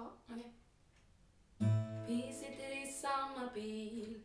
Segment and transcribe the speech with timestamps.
[0.00, 0.52] Ja, okej.
[2.06, 4.20] Vi sitter i samma bil,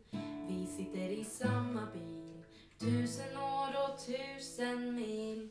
[0.47, 2.43] vi sitter i samma bil.
[2.79, 5.49] Tusen år och tusen mil,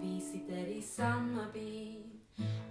[0.00, 2.10] vi sitter i samma bil.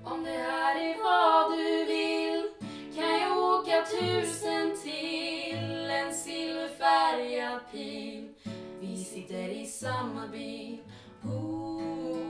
[0.03, 2.49] Om det här är vad du vill
[2.95, 8.33] kan jag åka tusen till en silverfärgad pil.
[8.79, 10.77] Vi sitter i samma bil.
[11.23, 12.22] Ooh.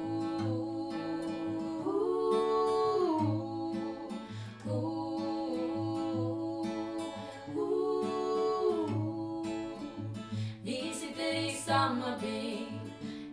[11.93, 12.67] Hammarby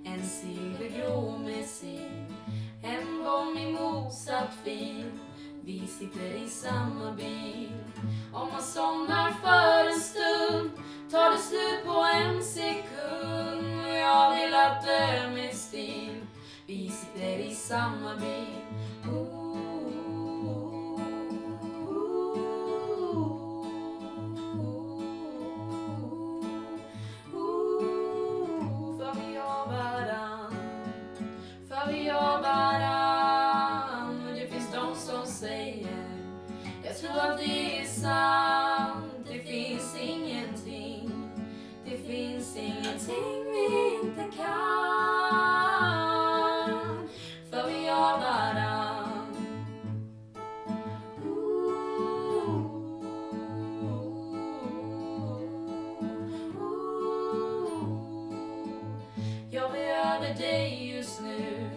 [0.05, 2.25] en silvergrå messil.
[2.83, 5.11] En bomb i motsatt fil,
[5.65, 7.73] vi sitter i samma bil.
[8.33, 10.71] Om man somnar för en stund
[11.11, 13.87] tar det slut på en sekund.
[13.87, 16.27] Och jag vill att dö med stil,
[16.67, 18.61] vi sitter i samma bil.
[60.21, 61.71] Jag behöver dig just nu.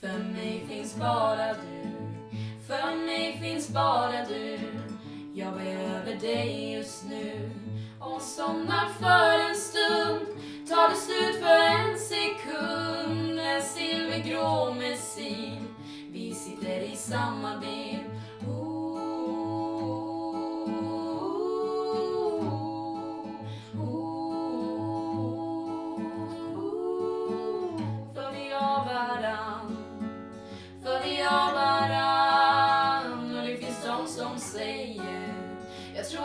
[0.00, 1.90] För mig finns bara du.
[2.66, 4.58] För mig finns bara du.
[5.34, 7.50] Jag behöver dig just nu.
[8.00, 9.27] Och somnar för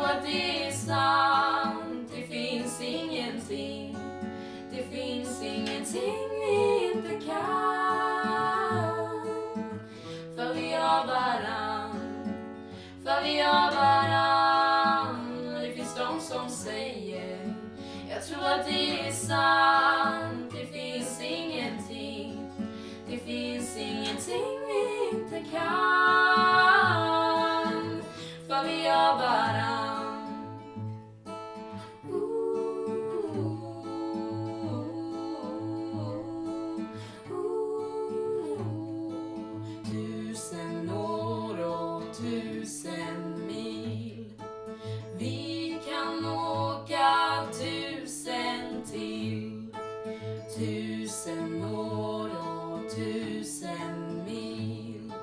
[0.05, 3.97] att det är sant Det finns ingenting.
[4.71, 7.43] Det finns ingenting vi inte kan.
[10.35, 11.99] För vi har varann.
[13.03, 15.55] För vi har varann.
[15.55, 17.55] Och det finns de som säger
[18.09, 19.72] Jag tror att det är sant.
[53.43, 55.13] tusen mil.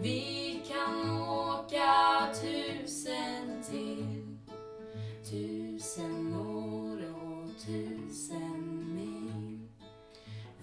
[0.00, 4.38] Vi kan åka tusen till.
[5.30, 9.68] Tusen år och tusen mil.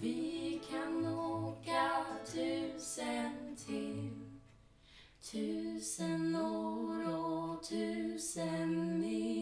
[0.00, 4.10] Vi kan åka tusen till.
[5.32, 9.41] Tusen år och tusen mil.